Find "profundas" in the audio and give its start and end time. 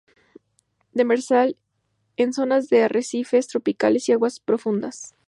4.39-5.13